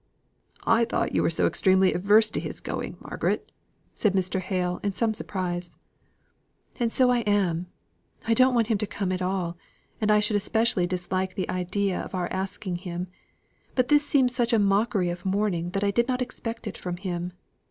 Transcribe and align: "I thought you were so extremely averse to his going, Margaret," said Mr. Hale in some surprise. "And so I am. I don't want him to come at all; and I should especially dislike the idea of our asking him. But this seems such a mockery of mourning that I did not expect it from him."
"I 0.65 0.83
thought 0.85 1.13
you 1.13 1.21
were 1.21 1.29
so 1.29 1.45
extremely 1.45 1.93
averse 1.93 2.31
to 2.31 2.39
his 2.39 2.59
going, 2.59 2.97
Margaret," 3.01 3.51
said 3.93 4.13
Mr. 4.15 4.39
Hale 4.39 4.79
in 4.81 4.93
some 4.93 5.13
surprise. 5.13 5.75
"And 6.79 6.91
so 6.91 7.11
I 7.11 7.19
am. 7.19 7.67
I 8.27 8.33
don't 8.33 8.55
want 8.55 8.65
him 8.65 8.79
to 8.79 8.87
come 8.87 9.11
at 9.11 9.21
all; 9.21 9.57
and 10.01 10.09
I 10.09 10.19
should 10.19 10.37
especially 10.37 10.87
dislike 10.87 11.35
the 11.35 11.47
idea 11.51 12.01
of 12.01 12.15
our 12.15 12.33
asking 12.33 12.77
him. 12.77 13.09
But 13.75 13.89
this 13.89 14.03
seems 14.03 14.33
such 14.33 14.53
a 14.53 14.57
mockery 14.57 15.11
of 15.11 15.23
mourning 15.23 15.69
that 15.73 15.83
I 15.83 15.91
did 15.91 16.07
not 16.07 16.19
expect 16.19 16.65
it 16.65 16.79
from 16.79 16.97
him." 16.97 17.33